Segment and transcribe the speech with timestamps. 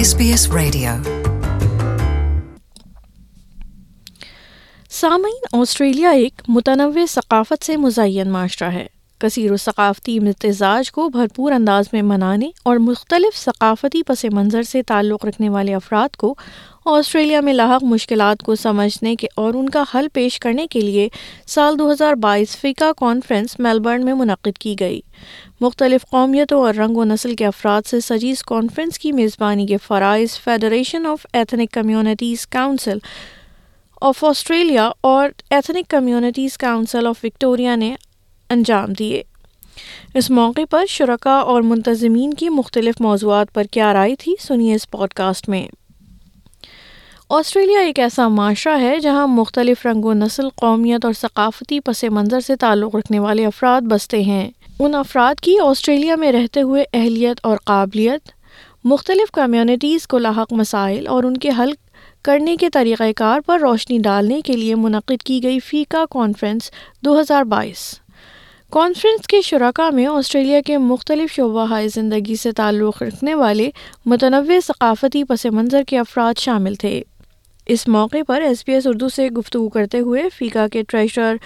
[0.00, 0.90] SBS Radio.
[4.90, 8.86] سامعین Australia ایک متنوع ثقافت سے مزین معاشرہ ہے
[9.20, 15.24] کثیر الثقافتی امتزاج کو بھرپور انداز میں منانے اور مختلف ثقافتی پس منظر سے تعلق
[15.24, 16.34] رکھنے والے افراد کو
[16.84, 21.08] آسٹریلیا میں لاحق مشکلات کو سمجھنے کے اور ان کا حل پیش کرنے کے لیے
[21.46, 25.00] سال دو ہزار بائیس فقہ کانفرنس میلبرن میں منعقد کی گئی۔
[25.60, 30.38] مختلف قومیتوں اور رنگ و نسل کے افراد سے سجیز کانفرنس کی میزبانی کے فرائض
[30.38, 32.98] Federation of Ethnic Communities Council
[34.00, 37.96] of Australia اور Ethnic Communities Council of Victoria نے
[38.50, 39.22] انجام دیے۔
[40.14, 44.90] اس موقع پر شرکا اور منتظمین کی مختلف موضوعات پر کیا رائے تھی سنیے اس
[44.90, 45.68] پوڈ کاسٹ میں۔
[47.28, 52.40] آسٹریلیا ایک ایسا معاشرہ ہے جہاں مختلف رنگ و نسل، قومیت اور ثقافتی پس منظر
[52.40, 57.40] سے تعلق رکھنے والے افراد بستے ہیں۔ ان افراد کی آسٹریلیا میں رہتے ہوئے اہلیت
[57.42, 58.28] اور قابلیت،
[58.84, 61.72] مختلف کمیونٹیز کو لاحق مسائل اور ان کے حل
[62.22, 66.70] کرنے کے طریقہ کار پر روشنی ڈالنے کے لیے منعقد کی گئی فیکا کانفرنس
[67.04, 68.00] دو ہزار بائیس۔
[68.70, 73.70] کانفرنس کے شرکاء میں آسٹریلیا کے مختلف شعبہ زندگی سے تعلق رکھنے والے
[74.06, 77.02] متنوع ثقافتی پس منظر کے افراد شامل تھے۔
[77.66, 81.36] اس موقع پر ایس پی ایس اردو سے گفتگو کرتے ہوئے فیکا کے ٹریشرر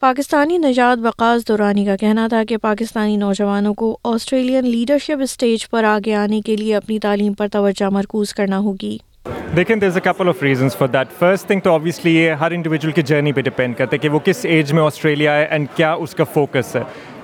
[0.00, 5.84] پاکستانی نجات بقاس دورانی کا کہنا تھا کہ پاکستانی نوجوانوں کو آسٹریلین لیڈرشپ اسٹیج پر
[5.84, 8.98] آگے آنے کے لیے اپنی تعلیم پر توجہ مرکوز کرنا ہوگی۔
[9.56, 12.50] دیکھیں there is a couple of reasons for that first thing تو آبویسلی یہ ہر
[12.50, 15.66] انڈیویجول کی جرنی پہ ڈپینڈ کرتا ہے کہ وہ کس ایج میں آسٹریلیا ہے اینڈ
[15.76, 16.82] کیا اس کا فوکس ہے.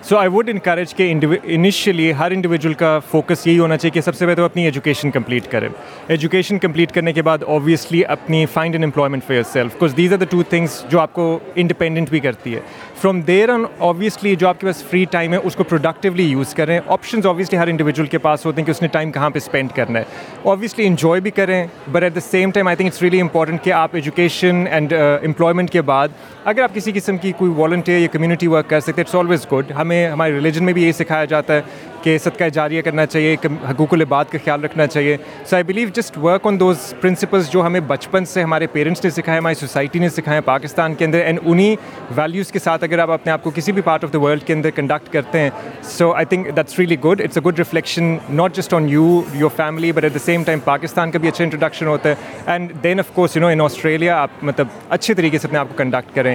[0.09, 1.13] سو آئی ووڈ انکریج کہ
[1.45, 5.11] انیشیلی ہر انڈیویجول کا فوکس یہی ہونا چاہیے کہ سب سے پہلے وہ اپنی ایجوکیشن
[5.11, 5.69] کمپلیٹ کرے.
[6.09, 10.19] ایجوکیشن کمپلیٹ کرنے کے بعد آبویسلی اپنی find in employment for yourself کچھ these are
[10.19, 12.61] the two things جو آپ کو انڈیپینڈنٹ بھی کرتی ہے.
[13.01, 16.55] فرام دیر آن آبویسلی جو آپ کے پاس فری ٹائم ہے، اس کو پروڈکٹیولی یوز
[16.55, 16.79] کریں.
[16.87, 19.73] آپشنز آبویسلی ہر انڈیویجول کے پاس ہوتے ہیں کہ اس نے ٹائم کہاں پہ اسپینڈ
[19.75, 20.05] کرنا ہے.
[20.45, 23.73] آبویسلی انجوائے بھی کریں but at the same time I think it's really important کہ
[23.73, 26.09] آپ ایجوکیشن اینڈ امپلائمنٹ کے بعد،
[26.45, 29.73] اگر آپ کسی قسم کی کوئی والنٹیئر یا کمیونٹی ورک کر سکتے اٹس آلویز گڈ
[29.77, 31.61] ہمیں، ہمارے ریلیجن میں بھی یہی سکھایا جاتا ہے
[32.03, 33.37] کہ صدقہ جاریہ کرنا چاہیے
[33.71, 35.17] حقوق العباد کا خیال رکھنا چاہیے۔
[35.47, 39.11] So I believe just work on those principles جو ہمیں بچپن سے ہمارے پیرنٹس نے
[39.11, 41.77] سکھائے، ہماری سوسائٹی نے سکھائے پاکستان کے اندر اینڈ انہیں
[42.17, 44.53] ویلیوز کے ساتھ اگر آپ اپنے آپ کو کسی بھی پارٹ آف دا ورلڈ کے
[44.53, 45.51] اندر کنڈکٹ کرتے ہیں
[45.91, 49.51] so I think that's really good it's a good reflection not just on you your
[49.57, 52.15] family but at the same time Pakistan کا بھی اچھا انٹروڈکشن ہوتا ہے
[52.47, 55.69] and then of course you know in Australia آپ مطلب اچھے طریقے سے اپنے آپ
[55.69, 56.35] کو کنڈکٹ کریں۔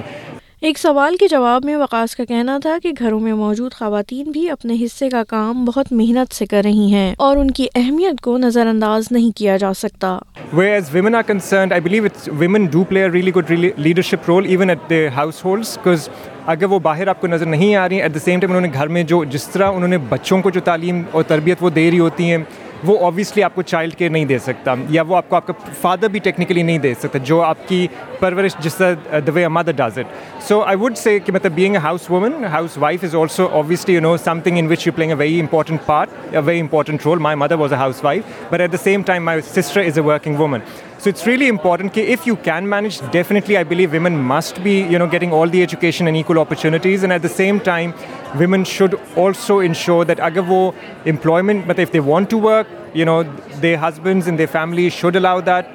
[0.64, 4.50] ایک سوال کے جواب میں وقاص کا کہنا تھا کہ گھروں میں موجود خواتین بھی
[4.50, 8.36] اپنے حصے کا کام بہت محنت سے کر رہی ہیں اور ان کی اہمیت کو
[8.38, 10.18] نظر انداز نہیں کیا جا سکتا۔
[10.54, 13.52] Whereas women are concerned, I believe it's women do play a really good
[13.86, 16.08] leadership role even at their households because
[16.46, 18.66] اگر وہ باہر آپ کو نظر نہیں آ رہی ہیں ایٹ دا سیم ٹائم انہوں
[18.66, 21.70] نے گھر میں جو جس طرح انہوں نے بچوں کو جو تعلیم اور تربیت وہ
[21.70, 22.38] دے رہی ہوتی ہیں
[22.86, 25.52] وہ آبویسلی آپ کو چائلڈ کیئر نہیں دے سکتا، یا وہ آپ کو آپ کا
[25.80, 27.86] فادر بھی ٹیکنیکلی نہیں دے سکتا، جو آپ کی
[28.20, 31.74] پرورش جس طرح the way mother does it so I would say کہ مطلب being
[31.74, 32.44] a house woman
[32.78, 36.08] housewife is also obviously you know something in which you playing a very important part
[36.32, 39.40] a very important role my mother was a housewife but at the same time my
[39.54, 40.60] sister is a working woman
[41.04, 44.72] so it's really important کہ if you can manage definitely I believe women must be
[44.90, 47.90] you know getting all the education and equal opportunities at the same time
[48.34, 50.70] women should also ensure that اگر وہ
[51.06, 53.20] employment مطلب if want to work you know
[53.62, 55.66] they husbands and the family should allow that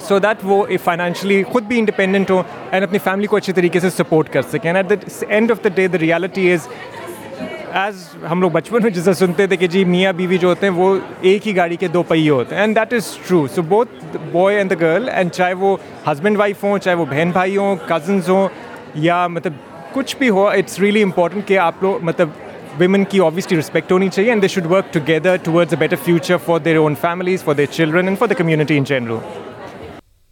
[0.00, 3.90] so that وہ financially خود بھی independent ہوں and اپنی family کو اچھے طریقے سے
[3.92, 6.68] سپورٹ کر سکیں and at this end of the day the reality is
[7.72, 10.74] as ہم لوگ بچپن میں جیسے سنتے تھے کہ جی میاں بیوی جو ہوتے ہیں،
[10.74, 14.16] وہ ایک ہی گاڑی کے دو پہیے ہوتے ہیں and that is true so both
[14.32, 17.76] boy and the girl and چاہے وہ ہسبینڈ وائف ہوں، چاہے وہ بہن بھائی ہوں
[17.86, 18.48] کزنز ہوں،
[18.94, 19.52] یا مطلب
[19.92, 22.28] کچھ بھی ہو اٹس ریئلی امپورٹنٹ کہ آپ لوگ مطلب
[22.78, 26.36] ویمن کی آبویسلی رسپیکٹ ہونی چاہیے and they should work together towards a better future
[26.44, 29.16] for their own families for their children and for the community in general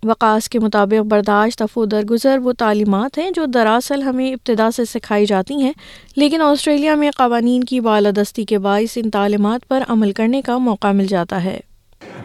[0.05, 5.27] Waqas کے مطابق برداشت و درگزر وہ تعلیمات ہیں جو دراصل ہمیں ابتدا سے سکھائی
[5.27, 5.73] جاتی ہیں،
[6.17, 10.93] لیکن آسٹریلیا میں قوانین کی بالادستی کے باعث ان تعلیمات پر عمل کرنے کا موقع
[10.93, 11.59] مل جاتا ہے۔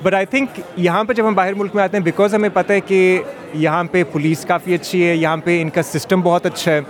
[0.04, 2.74] بٹ آئی تھنک یہاں پہ جب ہم باہر ملک میں آتے ہیں بیکاز ہمیں پتہ
[2.74, 3.22] ہے کہ
[3.54, 6.82] یہاں پہ پولیس کافی اچھی ہے، یہاں پہ ان کا سسٹم بہت اچھا ہے۔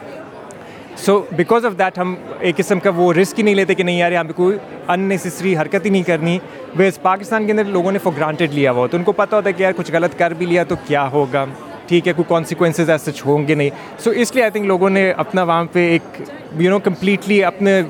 [1.05, 3.97] سو بیکاز آف دیٹ ہم ایک قسم کا وہ رسک ہی نہیں لیتے کہ نہیں
[3.97, 4.57] یار یہاں پہ کوئی
[4.87, 6.37] ان نیسسری حرکت ہی نہیں کرنی۔
[6.77, 9.47] ویز پاکستان کے اندر لوگوں نے فور گرانٹیڈ لیا ہوا تو ان کو پتہ ہوتا
[9.47, 11.45] ہے کہ یار کچھ غلط کر بھی لیا تو کیا ہوگا؟
[11.87, 13.69] ٹھیک ہے، کوئی کانسیکوینسز ایسے ہوں گے نہیں۔
[14.03, 16.21] سو اس لیے آئی تھنک لوگوں نے اپنا وہاں پہ ایک
[16.59, 17.81] یو نو کمپلیٹلی اپنے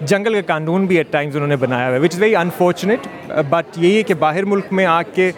[0.00, 3.06] جنگل کا قانون بھی ایٹ ٹائمز انہوں نے بنایا ہوا ہے which is very unfortunate
[3.50, 5.30] but یہی ہے کہ باہر ملک میں آ کے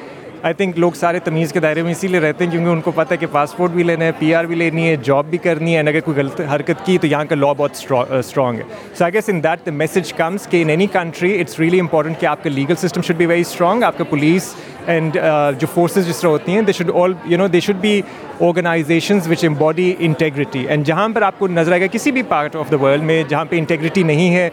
[0.47, 2.91] آئی تھنک لوگ سارے تمیز کے دائرے میں اسی لیے رہتے ہیں کیونکہ ان کو
[2.95, 5.75] پتہ ہے کہ پاسپورٹ بھی لینا ہے پی آر بھی لینی ہے جاب بھی کرنی
[5.75, 8.95] ہے اگر کوئی غلط حرکت کی تو یہاں کا لا بہت اسٹرانگ uh, ہے.
[8.99, 12.21] So I guess in that the message comes کہ in any country it's really important
[12.21, 14.55] کہ آپ کا legal system should be very strong آپ کا پولیس
[14.87, 17.77] اینڈ uh, جو فورسز جس طرح ہوتی ہیں they should all you know they should
[17.81, 18.01] be
[18.41, 22.57] organizations which embody integrity and جہاں پر آپ کو نظر آئے گا کسی بھی پارٹ
[22.57, 24.49] آف دا ورلڈ میں جہاں پہ انٹیگریٹی نہیں ہے،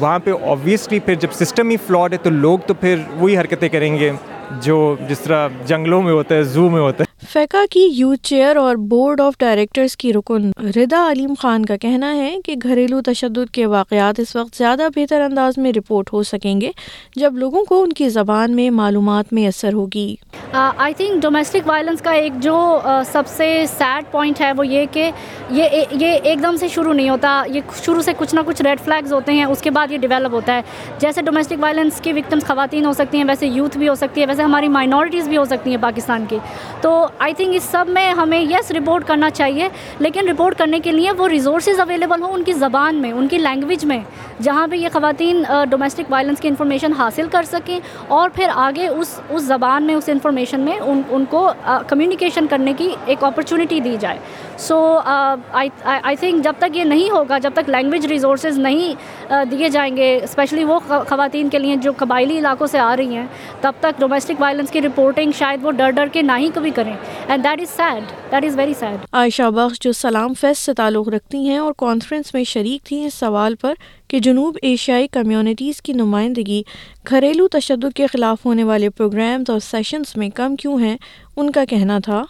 [0.00, 3.68] وہاں پہ آبویسلی پھر جب سسٹم ہی فلاڈ ہے تو لوگ تو پھر وہی حرکتیں
[3.68, 4.10] کریں گے.
[4.50, 8.56] جو جس طرح جنگلوں میں ہوتا ہے زو میں ہوتا ہے فیکا کی یوتھ چیئر
[8.56, 13.50] اور بورڈ آف ڈائریکٹرز کی رکن ردا علیم خان کا کہنا ہے کہ گھریلو تشدد
[13.52, 16.70] کے واقعات اس وقت زیادہ بہتر انداز میں رپورٹ ہو سکیں گے
[17.16, 20.14] جب لوگوں کو ان کی زبان میں معلومات میں اثر ہوگی۔
[20.52, 22.58] آئی تھنک ڈومیسٹک وائلنس کا ایک جو
[23.06, 25.10] سب سے سیڈ پوائنٹ ہے وہ یہ کہ
[25.50, 28.80] یہ یہ ایک دم سے شروع نہیں ہوتا، یہ شروع سے کچھ نہ کچھ ریڈ
[28.84, 30.62] فلیگز ہوتے ہیں، اس کے بعد یہ ڈیولپ ہوتا ہے۔
[31.00, 34.26] جیسے ڈومیسٹک وائلنس کی وکٹمس خواتین ہو سکتی ہیں، ویسے یوتھ بھی ہو سکتی ہے
[34.26, 36.38] ویسے ہماری مائنورٹیز بھی ہو سکتی ہیں پاکستان کی۔
[36.80, 39.68] تو آئی تھنک اس سب میں ہمیں یس رپورٹ کرنا چاہیے،
[39.98, 43.38] لیکن رپورٹ کرنے کے لیے وہ ریزورسز اویلیبل ہوں ان کی زبان میں، ان کی
[43.38, 44.00] لینگویج میں،
[44.42, 47.78] جہاں پہ یہ خواتین ڈومیسٹک وائلنس کی انفارمیشن حاصل کر سکیں
[48.08, 51.50] اور پھر آگے اس اس زبان میں اس انفارمیشن میں ان ان کو
[51.88, 54.18] کمیونیکیشن کرنے کی ایک اپرچونیٹی دی جائے۔
[54.58, 58.94] سو آئی تھنک جب تک یہ نہیں ہوگا، جب تک لینگویج ریزورسز نہیں
[59.32, 60.78] uh, دیے جائیں گے اسپیشلی وہ
[61.08, 63.26] خواتین کے لیے جو قبائلی علاقوں سے آ رہی ہیں،
[63.60, 66.92] تب تک ڈومیسٹک وائلنس کی رپورٹنگ شاید وہ ڈر ڈر کے نہ ہی کبھی کریں۔
[67.28, 71.08] And that is sad that is very sad Ayesha Bakhsh جو سلام فیسٹ سے تعلق
[71.08, 73.74] رکھتی ہیں اور کانفرنس میں شریک تھیں، اس سوال پر
[74.08, 76.62] کہ جنوب ایشیائی کمیونٹیز کی نمائندگی
[77.10, 80.96] گھریلو تشدد کے خلاف ہونے والے پروگرامز اور سیشنز میں کم کیوں ہیں،
[81.36, 82.22] ان کا کہنا تھا۔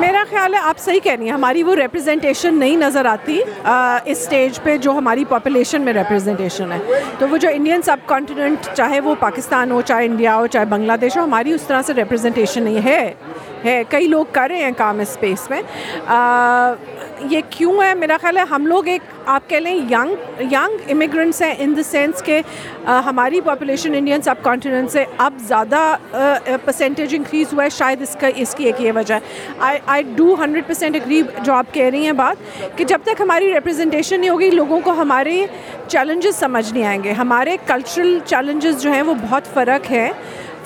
[0.00, 4.18] میرا خیال ہے آپ صحیح کہہ رہی ہیں، ہماری وہ ریپرزنٹیشن نہیں نظر آتی اس
[4.18, 6.78] اسٹیج پہ جو ہماری پاپولیشن میں ریپرزنٹیشن ہے۔
[7.18, 10.92] تو وہ جو انڈین سب کانٹیننٹ چاہے وہ پاکستان ہو، چاہے انڈیا ہو، چاہے بنگلہ
[11.00, 13.12] دیش ہو، ہماری اس طرح سے ریپرزنٹیشن نہیں ہے۔
[13.64, 15.62] ہے، کئی لوگ کر رہے ہیں کام اس اسپیس میں۔
[17.30, 21.42] یہ کیوں ہے؟ میرا خیال ہے ہم لوگ ایک، آپ کہہ لیں ینگ ینگ امیگرنٹس
[21.42, 22.40] ہیں ان دا سینس کہ
[23.06, 25.96] ہماری پاپولیشن انڈین سب کانٹیننٹ سے اب زیادہ
[26.64, 30.02] پرسنٹیج انکریز ہوا ہے۔ شاید اس کا، اس کی ایک یہ وجہ ہے۔ I I
[30.16, 32.36] do hundred percent agree جو آپ کہہ رہی ہیں بات،
[32.78, 35.44] کہ جب تک ہماری ریپرزنٹیشن نہیں ہوگی، لوگوں کو ہمارے
[35.88, 40.10] چیلنجز سمجھ نہیں آئیں گے۔ ہمارے کلچرل چیلنجز جو ہیں، وہ بہت فرق ہے۔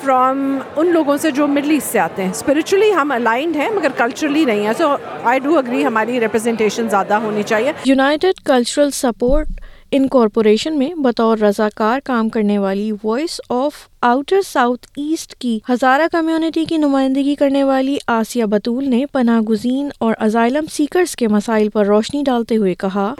[0.06, 3.88] فرام ان لوگوں سے جو مڈل ایسٹ سے آتے ہیں۔ اسپرچولی ہم الائنڈ ہیں مگر
[3.97, 9.47] کلچرلی نہیں ہے سو آئی ڈو اگری ہماری ریپرزنٹیشن زیادہ ہونی چاہیے۔ یونائٹیڈ کلچرل سپورٹ
[9.96, 16.08] ان کارپوریشن میں بطور رضاکار کام کرنے والی voice of outer south east کی ہزارہ
[16.12, 21.69] کمیونٹی کی نمائندگی کرنے والی آسیہ بطول نے پناہ گزین اور ازائلم سیکرز کے مسائل
[21.69, 23.12] پر روشنی ڈالتے ہوئے کہا۔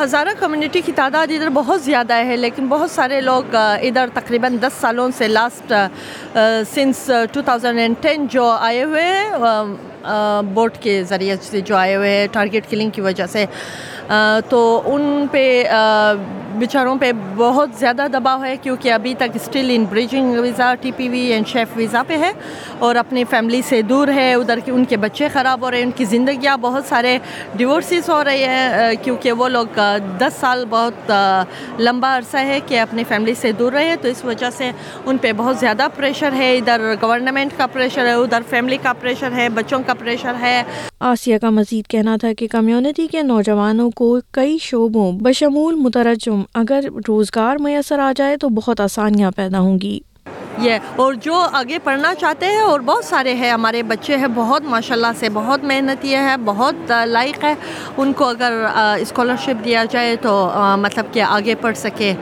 [0.00, 4.80] ہزارہ کمیونٹی کی تعداد ادھر بہت زیادہ ہے، لیکن بہت سارے لوگ ادھر تقریباً دس
[4.80, 5.72] سالوں سے last
[6.74, 11.96] since two thousand and ten جو آئے ہوئے ہیں بوٹ کے ذریعے سے جو آئے
[11.96, 13.44] ہوئے ہیں ٹارگیٹ کلنگ کی وجہ سے۔
[14.48, 15.62] تو ان پہ
[16.60, 21.08] بیچاروں پہ بہت زیادہ دباؤ ہے کیونکہ ابھی تک still in bridging visa T P
[21.08, 22.32] V and chef visa پہ ہے
[22.78, 25.84] اور اپنی فیملی سے دور ہے، ادھر کی ان کے بچے خراب ہو رہے ہیں،
[25.84, 27.18] ان کی زندگیاں بہت سارے
[27.54, 29.78] ڈیورسز ہو رہی ہیں کیونکہ وہ لوگ
[30.18, 31.12] دس سال بہت
[31.80, 34.70] لمبا عرصہ ہے کہ اپنی فیملی سے دور رہے تو اس وجہ سے
[35.06, 39.32] ان پہ بہت زیادہ پریشر ہے۔ ادھر گورنمنٹ کا پریشر ہے، ادھر فیملی کا پریشر
[39.36, 40.62] ہے، بچوں کا پریشر ہے۔
[41.00, 46.80] آسیہ کا مزید کہنا تھا کہ کمیونٹی کے نوجوانوں کو کئی شعبوں بشمول مترجم اگر
[47.08, 49.98] روزگار میسر آ جائے تو بہت آسانیاں پیدا ہوں گی۔
[50.58, 54.62] یہ، اور جو آگے پڑھنا چاہتے ہیں، اور بہت سارے ہیں، ہمارے بچے ہیں، بہت
[54.62, 57.54] ماشاء اللہ سے بہت محنتی ہے بہت لائق ہے
[57.96, 58.52] ان کو اگر
[59.00, 60.32] اسکالرشپ دیا جائے تو
[60.80, 62.12] مطلب کہ آگے پڑھ سکے۔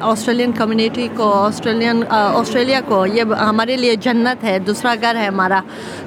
[0.00, 5.60] آسٹریلین کمیونٹی کو آسٹریلین آسٹریلیا کو، یہ ہمارے لیے جنت ہے، دوسرا گھر ہے ہمارا۔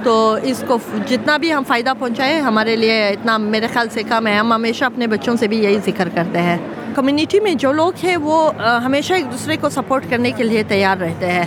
[0.03, 4.27] تو اس کو جتنا بھی ہم فائدہ پہنچائیں، ہمارے لیے اتنا میرے خیال سے کم
[4.27, 6.57] ہے۔ ہم ہمیشہ اپنے بچوں سے بھی یہی ذکر کرتے ہیں۔
[6.97, 8.37] کمیونٹی میں جو لوگ ہیں وہ
[8.85, 11.45] ہمیشہ ایک دوسرے کو سپورٹ کرنے کے لیے تیار رہتے ہیں۔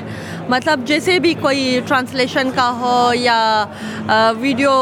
[0.50, 3.64] مطلب جیسے بھی کوئی ٹرانسلیشن کا ہو یا
[4.40, 4.73] ویڈیو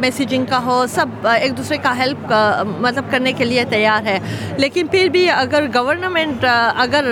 [0.00, 2.32] میسیجنگ کا ہو، سب ایک دوسرے کا ہیلپ
[2.80, 4.18] مطلب کرنے کے لیے تیار ہے۔
[4.58, 6.44] لیکن پھر بھی اگر گورنمنٹ
[6.76, 7.04] اگر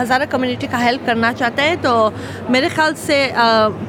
[0.00, 1.92] ہزارہ کمیونٹی کا ہیلپ کرنا چاہتے ہیں تو
[2.48, 3.18] میرے خیال سے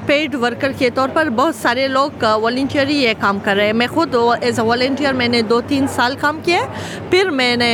[0.06, 3.88] پیڈ ورکر کے طور پر بہت سارے لوگ والنٹیئر یہ کام کر رہے ہیں۔ میں
[3.94, 6.62] خود ایز اے والنٹیئر میں نے دو تین سال کام کیا
[7.10, 7.72] پھر میں نے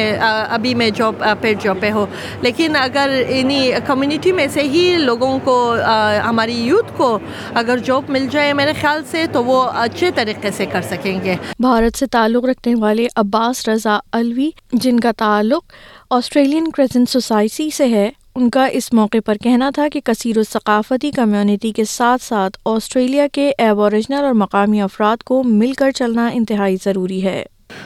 [0.50, 2.06] ابھی میں جاب پیڈ جاب پہ ہوں۔
[2.42, 5.57] لیکن اگر انہیں کمیونٹی میں سے ہی لوگوں کو
[6.26, 7.20] ہماری یوتھ کو
[7.54, 11.36] اگر جاب مل جائے میرے خیال سے تو وہ اچھے طریقے سے کر سکیں گے۔
[11.60, 15.64] بھارت سے تعلق رکھنے والے عباس رضا الوی جن کا تعلق
[16.10, 21.12] آسٹریلین کرسن سوسائٹی سے ہے، ان کا اس موقع پر کہنا تھا کہ کثیر الثقافتی
[21.12, 26.78] کمیونٹی کے ساتھ ساتھ آسٹریلیا کے ایبوریجنل اور مقامی افراد کو مل کر چلنا انتہائی
[26.84, 27.44] ضروری ہے۔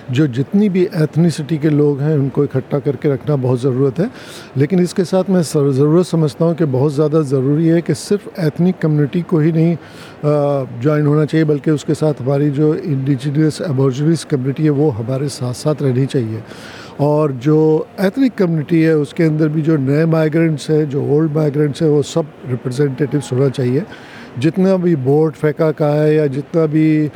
[0.09, 3.99] جو جتنی بھی ایتھنیسٹی کے لوگ ہیں، ان کو اکٹھا کر کے رکھنا بہت ضرورت
[3.99, 4.05] ہے۔
[4.55, 8.29] لیکن اس کے ساتھ میں ضرورت سمجھتا ہوں کہ بہت زیادہ ضروری ہے کہ صرف
[8.35, 9.75] ایتھنک کمیونٹی کو ہی نہیں
[10.81, 15.27] جوائن ہونا چاہیے، بلکہ اس کے ساتھ ہماری جو انڈیجینس ایبورجنس کمیونٹی ہے، وہ ہمارے
[15.27, 16.39] ساتھ ساتھ رہنی چاہیے۔
[16.97, 21.31] اور جو ایتھنک کمیونٹی ہے، اس کے اندر بھی جو نئے مائیگرنٹس ہیں، جو اولڈ
[21.35, 23.79] مائیگرنٹس ہیں، وہ سب ریپرزینٹیوس ہونا چاہیے۔
[24.39, 27.07] جتنا بھی بورڈ فیکا کا ہے یا جتنا بھی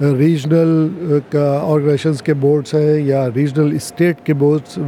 [0.00, 0.88] ریجنل
[1.36, 4.78] آرگنائزیشنس کے بورڈس ہیں یا ریجنل اسٹیٹ کے بورڈس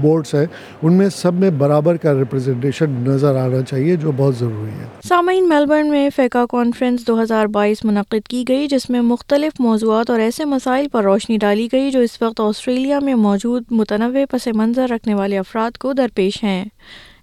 [0.00, 0.46] بورڈس ہیں
[0.82, 5.48] ان میں سب میں برابر کا ریپرزنٹیشن نظر آنا چاہیے جو بہت ضروری ہے سامعین
[5.48, 10.20] میلبرن میں فیکا کانفرنس دو ہزار بائیس منعقد کی گئی جس میں مختلف موضوعات اور
[10.20, 14.90] ایسے مسائل پر روشنی ڈالی گئی جو اس وقت آسٹریلیا میں موجود متنوع پس منظر
[14.90, 16.64] رکھنے والے افراد کو درپیش ہیں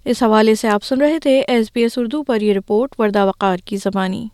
[0.04, 3.24] اس حوالے سے آپ سن رہے تھے ایس بی ایس اردو پر یہ رپورٹ وردہ
[3.26, 4.26] وقار کی زبانی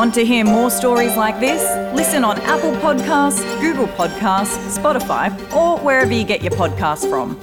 [0.00, 1.60] Want to hear more stories like this?
[1.94, 7.38] Listen on Apple Podcasts, Google Podcasts, Spotify, or wherever you get your podcasts from.